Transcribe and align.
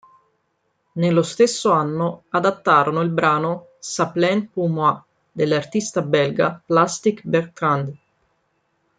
Nello 0.93 1.21
stesso 1.21 1.69
anno 1.69 2.23
adattarono 2.29 3.01
il 3.01 3.11
brano 3.11 3.67
"Ca 3.79 4.09
plane 4.09 4.49
pour 4.51 4.67
moi" 4.67 4.99
dell'artista 5.31 6.01
belga 6.01 6.59
Plastic 6.65 7.21
Bertrand. 7.23 7.97